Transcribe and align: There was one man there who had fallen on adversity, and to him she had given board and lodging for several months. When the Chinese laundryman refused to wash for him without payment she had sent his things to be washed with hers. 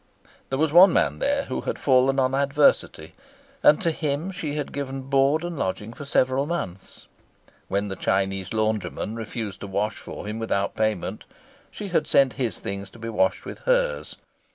There 0.49 0.57
was 0.57 0.73
one 0.73 0.91
man 0.93 1.19
there 1.19 1.43
who 1.45 1.61
had 1.61 1.77
fallen 1.77 2.17
on 2.17 2.33
adversity, 2.33 3.13
and 3.61 3.79
to 3.83 3.91
him 3.91 4.31
she 4.31 4.55
had 4.55 4.71
given 4.73 5.03
board 5.03 5.43
and 5.43 5.59
lodging 5.59 5.93
for 5.93 6.05
several 6.05 6.47
months. 6.47 7.05
When 7.67 7.87
the 7.87 7.95
Chinese 7.95 8.51
laundryman 8.51 9.15
refused 9.15 9.59
to 9.59 9.67
wash 9.67 9.97
for 9.97 10.25
him 10.25 10.39
without 10.39 10.75
payment 10.75 11.25
she 11.69 11.89
had 11.89 12.07
sent 12.07 12.33
his 12.33 12.59
things 12.59 12.89
to 12.89 12.97
be 12.97 13.09
washed 13.09 13.45
with 13.45 13.59
hers. 13.59 14.15